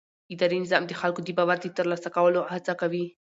اداري 0.33 0.57
نظام 0.63 0.83
د 0.87 0.91
خلکو 1.01 1.19
د 1.23 1.29
باور 1.37 1.57
د 1.61 1.65
ترلاسه 1.77 2.09
کولو 2.15 2.39
هڅه 2.53 2.73
کوي. 2.81 3.05